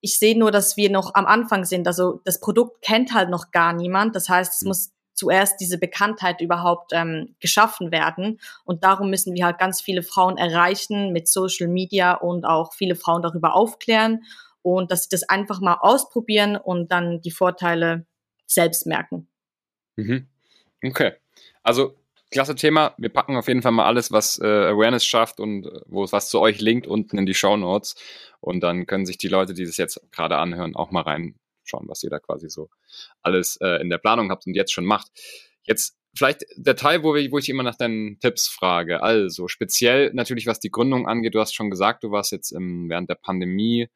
[0.00, 1.86] Ich sehe nur, dass wir noch am Anfang sind.
[1.86, 4.14] Also das Produkt kennt halt noch gar niemand.
[4.14, 4.68] Das heißt, es mhm.
[4.68, 8.38] muss zuerst diese Bekanntheit überhaupt ähm, geschaffen werden.
[8.64, 12.94] Und darum müssen wir halt ganz viele Frauen erreichen mit Social Media und auch viele
[12.94, 14.22] Frauen darüber aufklären
[14.62, 18.06] und dass sie das einfach mal ausprobieren und dann die Vorteile
[18.46, 19.28] selbst merken.
[19.96, 20.28] Mhm.
[20.84, 21.12] Okay.
[21.62, 21.96] Also
[22.30, 22.94] klasse Thema.
[22.98, 26.12] Wir packen auf jeden Fall mal alles, was äh, Awareness schafft und äh, wo es
[26.12, 27.94] was zu euch linkt, unten in die Show Notes.
[28.40, 32.02] Und dann können sich die Leute, die das jetzt gerade anhören, auch mal reinschauen, was
[32.02, 32.68] ihr da quasi so
[33.22, 35.08] alles äh, in der Planung habt und jetzt schon macht.
[35.64, 39.02] Jetzt vielleicht der Teil, wo, wir, wo ich immer nach deinen Tipps frage.
[39.02, 41.34] Also speziell natürlich, was die Gründung angeht.
[41.34, 43.88] Du hast schon gesagt, du warst jetzt im, während der Pandemie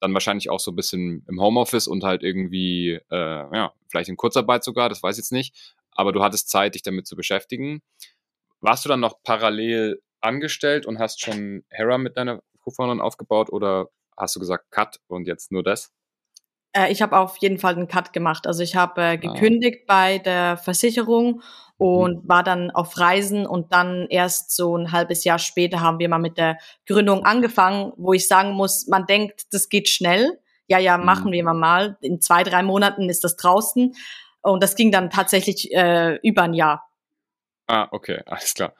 [0.00, 4.16] dann wahrscheinlich auch so ein bisschen im Homeoffice und halt irgendwie, äh, ja, vielleicht in
[4.16, 7.82] Kurzarbeit sogar, das weiß ich jetzt nicht aber du hattest Zeit, dich damit zu beschäftigen.
[8.60, 13.88] Warst du dann noch parallel angestellt und hast schon Hera mit deiner Co-Founderin aufgebaut oder
[14.16, 15.90] hast du gesagt Cut und jetzt nur das?
[16.72, 18.46] Äh, ich habe auf jeden Fall einen Cut gemacht.
[18.46, 19.16] Also ich habe äh, ah.
[19.16, 19.84] gekündigt ah.
[19.88, 21.42] bei der Versicherung
[21.78, 21.86] mhm.
[21.86, 22.28] und mhm.
[22.28, 26.18] war dann auf Reisen und dann erst so ein halbes Jahr später haben wir mal
[26.18, 30.38] mit der Gründung angefangen, wo ich sagen muss, man denkt, das geht schnell.
[30.68, 31.32] Ja, ja, machen mhm.
[31.32, 31.98] wir mal.
[32.02, 33.94] In zwei, drei Monaten ist das draußen.
[34.42, 36.88] Und das ging dann tatsächlich äh, über ein Jahr.
[37.66, 38.74] Ah, okay, alles klar.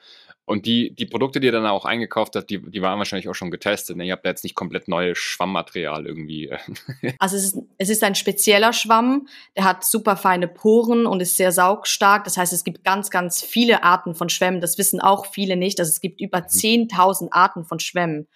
[0.48, 3.34] Und die, die Produkte, die ihr dann auch eingekauft habt, die, die waren wahrscheinlich auch
[3.34, 3.98] schon getestet.
[3.98, 4.06] Ne?
[4.06, 6.48] Ihr habt da jetzt nicht komplett neues Schwammmaterial irgendwie.
[6.48, 6.58] Äh.
[7.18, 11.36] also es ist, es ist ein spezieller Schwamm, der hat super feine Poren und ist
[11.36, 12.24] sehr saugstark.
[12.24, 14.62] Das heißt, es gibt ganz, ganz viele Arten von Schwämmen.
[14.62, 15.80] Das wissen auch viele nicht.
[15.80, 17.28] Also es gibt über 10.000 mhm.
[17.30, 18.26] Arten von Schwämmen.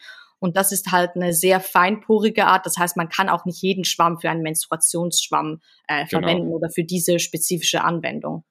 [0.43, 2.67] Und das ist halt eine sehr feinporige Art.
[2.67, 6.09] Das heißt, man kann auch nicht jeden Schwamm für einen Menstruationsschwamm äh, genau.
[6.09, 8.45] verwenden oder für diese spezifische Anwendung.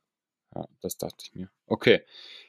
[0.55, 1.49] Ja, das dachte ich mir.
[1.67, 2.01] Okay.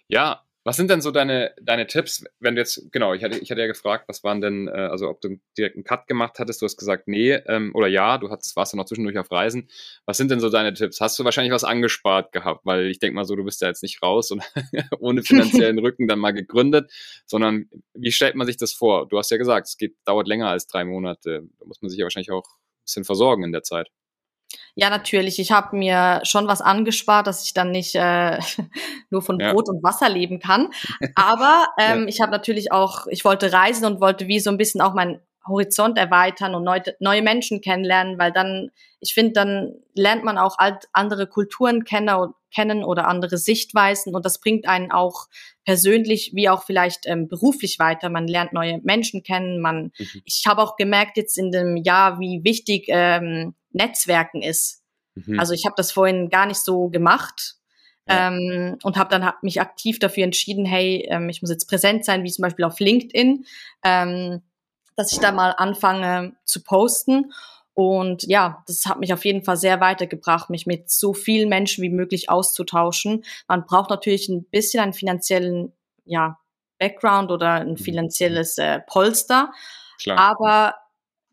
[0.06, 3.50] Ja, was sind denn so deine, deine Tipps, wenn du jetzt, genau, ich hatte, ich
[3.50, 6.62] hatte ja gefragt, was waren denn, äh, also ob du direkt einen Cut gemacht hattest,
[6.62, 9.68] du hast gesagt, nee, ähm, oder ja, du hattest, warst ja noch zwischendurch auf Reisen.
[10.06, 11.00] Was sind denn so deine Tipps?
[11.00, 12.64] Hast du wahrscheinlich was angespart gehabt?
[12.64, 14.42] Weil ich denke mal so, du bist ja jetzt nicht raus und
[15.00, 16.92] ohne finanziellen Rücken dann mal gegründet,
[17.26, 19.08] sondern wie stellt man sich das vor?
[19.08, 21.42] Du hast ja gesagt, es geht, dauert länger als drei Monate.
[21.58, 23.88] Da muss man sich ja wahrscheinlich auch ein bisschen versorgen in der Zeit.
[24.74, 25.38] Ja, natürlich.
[25.38, 28.38] Ich habe mir schon was angespart, dass ich dann nicht äh,
[29.10, 29.52] nur von ja.
[29.52, 30.70] Brot und Wasser leben kann.
[31.14, 32.08] Aber ähm, ja.
[32.08, 35.20] ich habe natürlich auch, ich wollte reisen und wollte wie so ein bisschen auch mein
[35.46, 40.56] Horizont erweitern und neue, neue Menschen kennenlernen, weil dann, ich finde, dann lernt man auch
[40.58, 45.26] alt, andere Kulturen kennen, kennen oder andere Sichtweisen und das bringt einen auch
[45.64, 48.08] persönlich wie auch vielleicht ähm, beruflich weiter.
[48.08, 49.60] Man lernt neue Menschen kennen.
[49.60, 50.22] Man, mhm.
[50.24, 54.82] ich habe auch gemerkt jetzt in dem Jahr, wie wichtig ähm, Netzwerken ist.
[55.14, 55.38] Mhm.
[55.38, 57.56] Also ich habe das vorhin gar nicht so gemacht.
[58.08, 58.28] Ja.
[58.28, 62.04] Ähm, und habe dann hab mich aktiv dafür entschieden, hey, ähm, ich muss jetzt präsent
[62.04, 63.44] sein, wie zum Beispiel auf LinkedIn,
[63.84, 64.42] ähm,
[64.96, 67.32] dass ich da mal anfange zu posten.
[67.74, 71.82] Und ja, das hat mich auf jeden Fall sehr weitergebracht, mich mit so vielen Menschen
[71.82, 73.24] wie möglich auszutauschen.
[73.48, 75.72] Man braucht natürlich ein bisschen einen finanziellen,
[76.04, 76.38] ja,
[76.78, 77.76] Background oder ein mhm.
[77.76, 79.52] finanzielles äh, Polster.
[80.00, 80.18] Klar.
[80.18, 80.74] Aber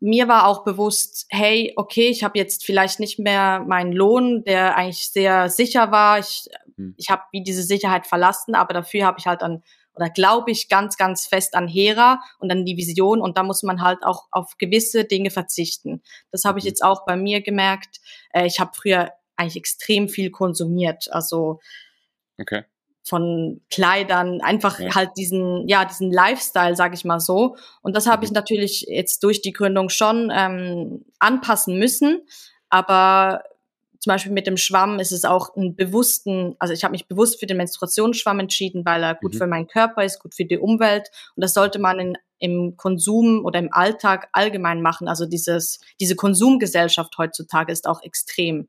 [0.00, 4.76] mir war auch bewusst, hey, okay, ich habe jetzt vielleicht nicht mehr meinen Lohn, der
[4.76, 6.18] eigentlich sehr sicher war.
[6.18, 6.94] Ich, mhm.
[6.96, 9.62] ich habe wie diese Sicherheit verlassen, aber dafür habe ich halt dann
[9.94, 13.62] oder glaube ich ganz, ganz fest an Hera und an die Vision und da muss
[13.62, 16.02] man halt auch auf gewisse Dinge verzichten.
[16.30, 16.68] Das habe ich mhm.
[16.68, 18.00] jetzt auch bei mir gemerkt.
[18.32, 21.60] Äh, ich habe früher eigentlich extrem viel konsumiert, also
[22.38, 22.64] okay
[23.10, 24.94] von Kleidern, einfach ja.
[24.94, 27.56] halt diesen, ja, diesen Lifestyle, sag ich mal so.
[27.82, 28.24] Und das habe mhm.
[28.24, 32.22] ich natürlich jetzt durch die Gründung schon ähm, anpassen müssen.
[32.68, 33.42] Aber
[33.98, 37.40] zum Beispiel mit dem Schwamm ist es auch ein bewussten, also ich habe mich bewusst
[37.40, 39.38] für den Menstruationsschwamm entschieden, weil er gut mhm.
[39.38, 41.10] für meinen Körper ist, gut für die Umwelt.
[41.34, 45.08] Und das sollte man in, im Konsum oder im Alltag allgemein machen.
[45.08, 48.68] Also dieses, diese Konsumgesellschaft heutzutage ist auch extrem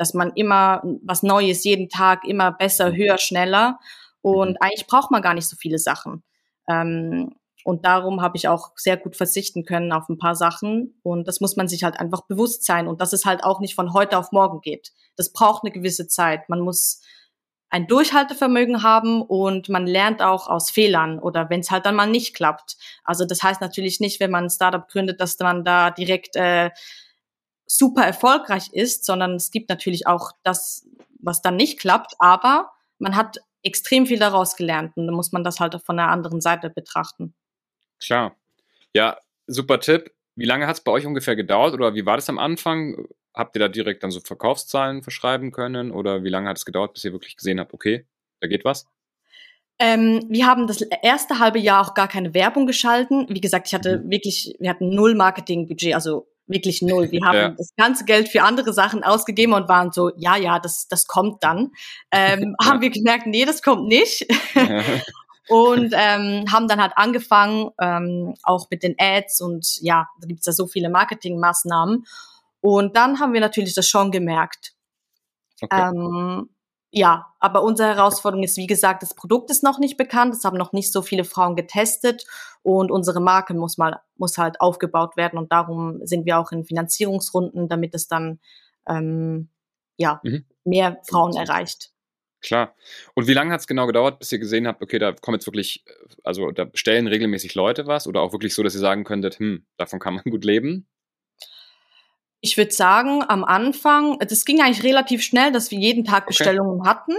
[0.00, 2.96] dass man immer was Neues jeden Tag, immer besser, mhm.
[2.96, 3.78] höher, schneller.
[4.22, 4.56] Und mhm.
[4.58, 6.22] eigentlich braucht man gar nicht so viele Sachen.
[6.66, 7.34] Ähm,
[7.64, 10.98] und darum habe ich auch sehr gut verzichten können auf ein paar Sachen.
[11.02, 12.88] Und das muss man sich halt einfach bewusst sein.
[12.88, 14.92] Und dass es halt auch nicht von heute auf morgen geht.
[15.16, 16.48] Das braucht eine gewisse Zeit.
[16.48, 17.02] Man muss
[17.68, 22.06] ein Durchhaltevermögen haben und man lernt auch aus Fehlern oder wenn es halt dann mal
[22.06, 22.78] nicht klappt.
[23.04, 26.70] Also das heißt natürlich nicht, wenn man ein Startup gründet, dass man da direkt äh,
[27.70, 30.88] super erfolgreich ist, sondern es gibt natürlich auch das,
[31.20, 35.44] was dann nicht klappt, aber man hat extrem viel daraus gelernt und dann muss man
[35.44, 37.32] das halt von der anderen Seite betrachten.
[38.02, 38.34] Klar.
[38.92, 40.12] Ja, super Tipp.
[40.34, 43.06] Wie lange hat es bei euch ungefähr gedauert oder wie war das am Anfang?
[43.34, 46.94] Habt ihr da direkt dann so Verkaufszahlen verschreiben können oder wie lange hat es gedauert,
[46.94, 48.04] bis ihr wirklich gesehen habt, okay,
[48.40, 48.88] da geht was?
[49.78, 53.26] Ähm, wir haben das erste halbe Jahr auch gar keine Werbung geschalten.
[53.28, 54.10] Wie gesagt, ich hatte mhm.
[54.10, 57.10] wirklich, wir hatten null Marketingbudget, also wirklich null.
[57.10, 57.48] Wir haben ja.
[57.50, 61.42] das ganze Geld für andere Sachen ausgegeben und waren so, ja, ja, das, das kommt
[61.42, 61.72] dann.
[62.10, 62.68] Ähm, ja.
[62.68, 64.26] Haben wir gemerkt, nee, das kommt nicht.
[65.48, 70.40] und ähm, haben dann halt angefangen, ähm, auch mit den Ads und ja, da gibt
[70.40, 72.04] es ja so viele Marketingmaßnahmen.
[72.60, 74.74] Und dann haben wir natürlich das schon gemerkt.
[75.62, 75.88] Okay.
[75.88, 76.50] Ähm,
[76.92, 80.58] ja, aber unsere Herausforderung ist, wie gesagt, das Produkt ist noch nicht bekannt, es haben
[80.58, 82.24] noch nicht so viele Frauen getestet
[82.62, 86.64] und unsere Marke muss mal, muss halt aufgebaut werden und darum sind wir auch in
[86.64, 88.40] Finanzierungsrunden, damit es dann,
[88.88, 89.50] ähm,
[89.98, 90.44] ja, mhm.
[90.64, 91.92] mehr Frauen erreicht.
[92.42, 92.74] Klar.
[93.14, 95.46] Und wie lange hat es genau gedauert, bis ihr gesehen habt, okay, da kommen jetzt
[95.46, 95.92] wirklich, äh,
[96.24, 99.66] also da bestellen regelmäßig Leute was oder auch wirklich so, dass ihr sagen könntet, hm,
[99.76, 100.88] davon kann man gut leben?
[102.40, 106.80] Ich würde sagen, am Anfang, das ging eigentlich relativ schnell, dass wir jeden Tag Bestellungen
[106.80, 106.88] okay.
[106.88, 107.12] hatten.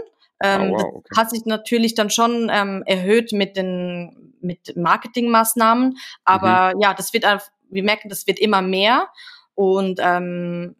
[0.43, 1.15] Ähm, oh, wow, okay.
[1.15, 6.81] hat sich natürlich dann schon ähm, erhöht mit den mit Marketingmaßnahmen, aber mhm.
[6.81, 7.25] ja, das wird,
[7.69, 9.07] wir merken, das wird immer mehr
[9.53, 10.75] und ähm,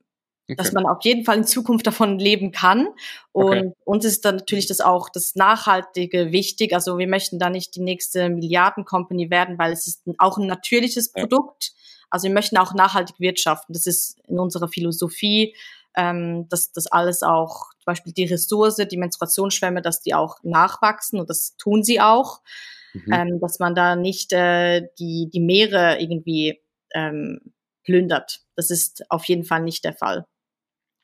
[0.46, 0.56] okay.
[0.56, 2.88] dass man auf jeden Fall in Zukunft davon leben kann.
[3.32, 3.72] Und okay.
[3.86, 6.74] uns ist dann natürlich das auch das Nachhaltige wichtig.
[6.74, 11.12] Also wir möchten da nicht die nächste Milliarden-Company werden, weil es ist auch ein natürliches
[11.12, 11.74] Produkt.
[12.12, 13.74] Also wir möchten auch nachhaltig wirtschaften.
[13.74, 15.56] Das ist in unserer Philosophie.
[15.96, 21.20] ähm, dass das alles auch, zum Beispiel die Ressource, die Menstruationsschwämme, dass die auch nachwachsen
[21.20, 22.42] und das tun sie auch,
[22.94, 23.14] mhm.
[23.14, 26.62] ähm, dass man da nicht äh, die, die Meere irgendwie
[26.94, 28.42] ähm, plündert.
[28.56, 30.26] Das ist auf jeden Fall nicht der Fall.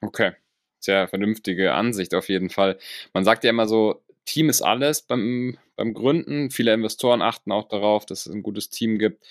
[0.02, 0.34] Okay,
[0.80, 2.78] sehr vernünftige Ansicht auf jeden Fall.
[3.14, 6.52] Man sagt ja immer so, Team ist alles beim, beim Gründen.
[6.52, 9.26] Viele Investoren achten auch darauf, dass es ein gutes Team gibt.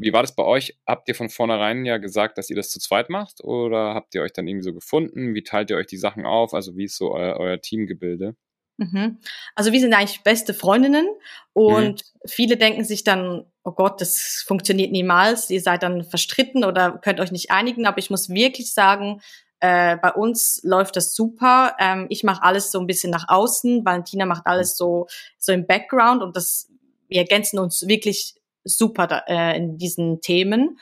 [0.00, 0.78] Wie war das bei euch?
[0.86, 4.22] Habt ihr von vornherein ja gesagt, dass ihr das zu zweit macht oder habt ihr
[4.22, 5.34] euch dann irgendwie so gefunden?
[5.34, 6.54] Wie teilt ihr euch die Sachen auf?
[6.54, 8.36] Also wie ist so euer, euer Teamgebilde?
[8.76, 9.18] Mhm.
[9.56, 11.08] Also wir sind eigentlich beste Freundinnen
[11.52, 12.28] und mhm.
[12.28, 17.18] viele denken sich dann, oh Gott, das funktioniert niemals, ihr seid dann verstritten oder könnt
[17.18, 19.20] euch nicht einigen, aber ich muss wirklich sagen,
[19.58, 21.74] äh, bei uns läuft das super.
[21.80, 25.08] Ähm, ich mache alles so ein bisschen nach außen, Valentina macht alles so
[25.38, 26.68] so im Background und das
[27.08, 28.34] wir ergänzen uns wirklich
[28.68, 30.78] super da, äh, in diesen Themen.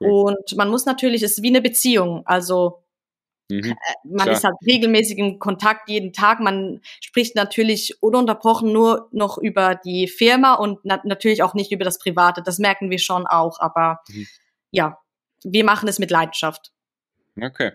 [0.00, 0.10] Mhm.
[0.10, 2.22] Und man muss natürlich, es ist wie eine Beziehung.
[2.26, 2.82] Also
[3.50, 3.64] mhm.
[3.64, 4.36] Äh, man Klar.
[4.36, 6.40] ist halt regelmäßig im Kontakt jeden Tag.
[6.40, 11.84] Man spricht natürlich ununterbrochen nur noch über die Firma und na natürlich auch nicht über
[11.84, 12.42] das Private.
[12.42, 13.60] Das merken wir schon auch.
[13.60, 14.26] Aber mhm.
[14.70, 14.98] ja,
[15.44, 16.72] wir machen es mit Leidenschaft.
[17.40, 17.72] Okay.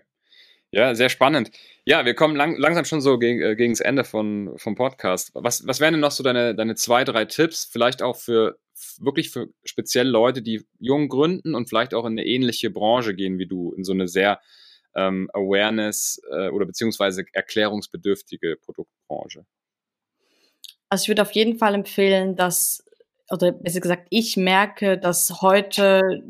[0.71, 1.52] Ja, sehr spannend.
[1.84, 5.32] Ja, wir kommen lang, langsam schon so gegen, äh, gegen das Ende von, vom Podcast.
[5.34, 8.58] Was, was wären denn noch so deine, deine zwei, drei Tipps, vielleicht auch für
[9.00, 13.38] wirklich für speziell Leute, die jung gründen und vielleicht auch in eine ähnliche Branche gehen
[13.38, 14.39] wie du, in so eine sehr
[14.96, 19.46] ähm, Awareness äh, oder beziehungsweise erklärungsbedürftige Produktbranche?
[20.89, 22.84] Also ich würde auf jeden Fall empfehlen, dass,
[23.30, 26.22] oder besser gesagt, ich merke, dass heute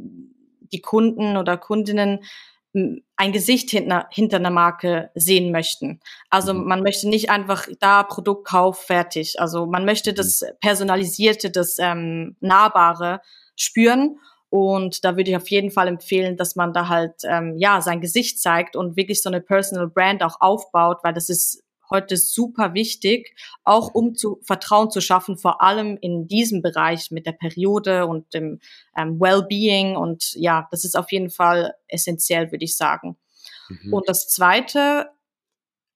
[0.72, 2.24] die Kunden oder Kundinnen
[2.74, 6.00] ein Gesicht hinter, hinter einer Marke sehen möchten.
[6.30, 6.68] Also mhm.
[6.68, 9.40] man möchte nicht einfach da Produktkauf fertig.
[9.40, 10.48] Also man möchte das mhm.
[10.62, 13.22] Personalisierte, das ähm, Nahbare
[13.56, 14.20] spüren.
[14.50, 18.02] Und da würde ich auf jeden Fall empfehlen, dass man da halt ähm, ja sein
[18.02, 22.74] Gesicht zeigt und wirklich so eine Personal Brand auch aufbaut, weil das ist heute super
[22.74, 28.08] wichtig, auch um zu Vertrauen zu schaffen, vor allem in diesem Bereich mit der Periode
[28.08, 28.60] und dem
[28.98, 29.96] ähm, Wellbeing.
[29.96, 33.18] Und ja, das ist auf jeden Fall essentiell, würde ich sagen.
[33.70, 33.94] Mhm.
[33.94, 35.12] Und das Zweite,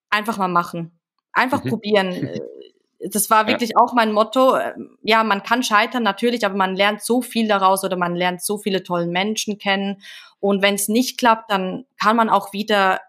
[0.09, 0.99] einfach mal machen.
[1.33, 1.69] Einfach mhm.
[1.69, 2.29] probieren.
[3.11, 3.75] Das war wirklich ja.
[3.77, 4.57] auch mein Motto.
[5.03, 8.57] Ja, man kann scheitern natürlich, aber man lernt so viel daraus oder man lernt so
[8.57, 10.01] viele tolle Menschen kennen.
[10.39, 13.01] Und wenn es nicht klappt, dann kann man auch wieder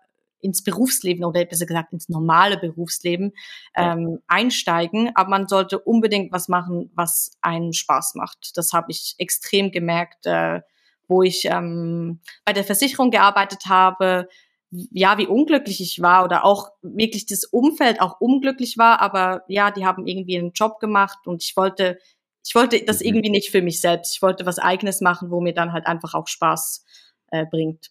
[0.47, 3.33] ins Berufsleben oder besser gesagt ins normale Berufsleben
[3.75, 5.11] ähm, einsteigen.
[5.17, 8.57] Aber man sollte unbedingt was machen, was einen Spaß macht.
[8.57, 10.61] Das habe ich extrem gemerkt, äh,
[11.09, 14.29] wo ich ähm, bei der Versicherung gearbeitet habe.
[14.71, 19.71] Ja, wie unglücklich ich war oder auch wirklich das Umfeld auch unglücklich war, aber ja,
[19.71, 21.99] die haben irgendwie einen Job gemacht und ich wollte,
[22.45, 23.07] ich wollte das mhm.
[23.07, 24.15] irgendwie nicht für mich selbst.
[24.15, 26.85] Ich wollte was Eigenes machen, wo mir dann halt einfach auch Spaß
[27.31, 27.91] äh, bringt.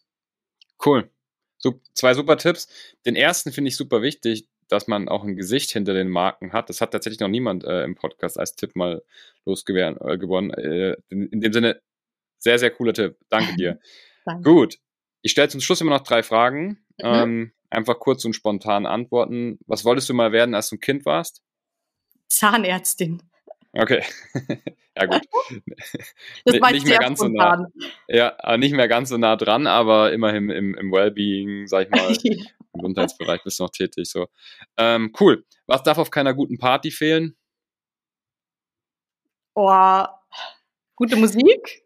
[0.85, 1.09] Cool.
[1.57, 2.67] So, zwei super Tipps.
[3.05, 6.69] Den ersten finde ich super wichtig, dass man auch ein Gesicht hinter den Marken hat.
[6.69, 9.03] Das hat tatsächlich noch niemand äh, im Podcast als Tipp mal
[9.45, 10.51] losgewonnen.
[10.51, 11.81] Äh, äh, in, in, dem Sinne,
[12.39, 13.17] sehr, sehr cooler Tipp.
[13.29, 13.79] Danke dir.
[14.25, 14.43] Danke.
[14.43, 14.79] Gut.
[15.21, 16.85] Ich stelle zum Schluss immer noch drei Fragen.
[16.97, 17.03] Mhm.
[17.03, 19.59] Ähm, einfach kurz und spontan antworten.
[19.67, 21.43] Was wolltest du mal werden, als du ein Kind warst?
[22.27, 23.21] Zahnärztin.
[23.77, 24.03] Okay.
[24.97, 25.21] ja, gut.
[26.45, 27.67] Das war nicht mehr ganz spontan.
[27.73, 28.33] so nah.
[28.43, 32.09] Ja, nicht mehr ganz so nah dran, aber immerhin im, im Wellbeing, sag ich mal,
[32.23, 34.09] im Gesundheitsbereich bist du noch tätig.
[34.09, 34.27] So.
[34.77, 35.45] Ähm, cool.
[35.67, 37.35] Was darf auf keiner guten Party fehlen?
[39.55, 40.05] Oh,
[40.95, 41.83] gute Musik.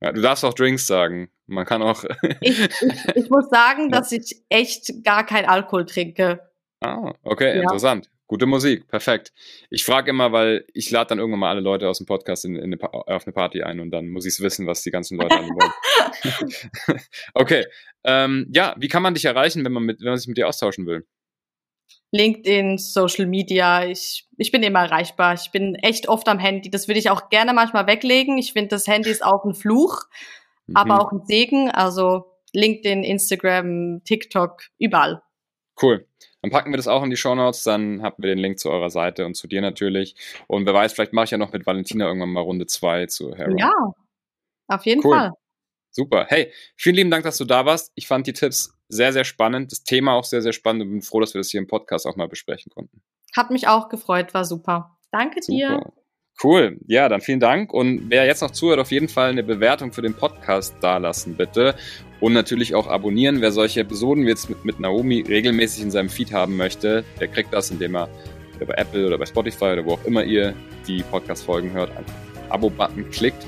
[0.00, 1.30] Ja, du darfst auch Drinks sagen.
[1.46, 2.04] Man kann auch.
[2.40, 2.82] ich, ich,
[3.14, 6.40] ich, muss sagen, dass ich echt gar kein Alkohol trinke.
[6.80, 7.62] Ah, okay, ja.
[7.62, 8.08] interessant.
[8.28, 9.32] Gute Musik, perfekt.
[9.70, 12.56] Ich frage immer, weil ich lade dann irgendwann mal alle Leute aus dem Podcast in,
[12.56, 15.16] in eine, auf eine Party ein und dann muss ich es wissen, was die ganzen
[15.16, 17.00] Leute wollen.
[17.34, 17.64] okay.
[18.04, 20.46] Ähm, ja, wie kann man dich erreichen, wenn man, mit, wenn man sich mit dir
[20.46, 21.06] austauschen will?
[22.12, 25.32] LinkedIn, Social Media, ich, ich bin immer erreichbar.
[25.32, 26.70] Ich bin echt oft am Handy.
[26.70, 28.36] Das würde ich auch gerne manchmal weglegen.
[28.36, 30.02] Ich finde, das Handy ist auch ein Fluch,
[30.66, 30.76] mhm.
[30.76, 31.70] aber auch ein Segen.
[31.70, 35.22] Also LinkedIn, Instagram, TikTok, überall.
[35.80, 36.06] Cool.
[36.42, 38.70] Dann packen wir das auch in die Show Notes, dann haben wir den Link zu
[38.70, 40.14] eurer Seite und zu dir natürlich.
[40.46, 43.34] Und wer weiß, vielleicht mache ich ja noch mit Valentina irgendwann mal Runde 2 zu
[43.34, 43.54] Hera.
[43.58, 43.72] Ja,
[44.68, 45.16] auf jeden cool.
[45.16, 45.32] Fall.
[45.90, 46.26] Super.
[46.28, 47.90] Hey, vielen lieben Dank, dass du da warst.
[47.94, 49.72] Ich fand die Tipps sehr, sehr spannend.
[49.72, 52.06] Das Thema auch sehr, sehr spannend und bin froh, dass wir das hier im Podcast
[52.06, 53.02] auch mal besprechen konnten.
[53.34, 54.96] Hat mich auch gefreut, war super.
[55.10, 55.56] Danke super.
[55.56, 55.92] dir.
[56.42, 56.78] Cool.
[56.86, 57.72] Ja, dann vielen Dank.
[57.72, 61.74] Und wer jetzt noch zuhört, auf jeden Fall eine Bewertung für den Podcast dalassen, bitte.
[62.20, 63.40] Und natürlich auch abonnieren.
[63.40, 67.28] Wer solche Episoden wie jetzt mit, mit Naomi regelmäßig in seinem Feed haben möchte, der
[67.28, 68.08] kriegt das, indem er
[68.58, 70.54] bei Apple oder bei Spotify oder wo auch immer ihr
[70.86, 72.06] die Podcast-Folgen hört, einen
[72.48, 73.46] Abo-Button klickt.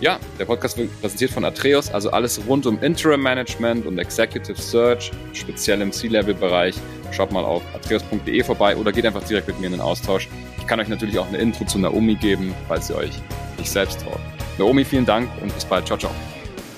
[0.00, 4.60] ja, der Podcast wird präsentiert von Atreus, also alles rund um Interim Management und Executive
[4.60, 6.74] Search, speziell im C-Level-Bereich.
[7.12, 10.28] Schaut mal auf atreus.de vorbei oder geht einfach direkt mit mir in den Austausch.
[10.58, 13.12] Ich kann euch natürlich auch eine Intro zu Naomi geben, falls ihr euch
[13.58, 14.20] nicht selbst traut.
[14.58, 15.86] Naomi, vielen Dank und bis bald.
[15.86, 16.12] Ciao, ciao.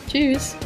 [0.08, 0.56] Tschüss.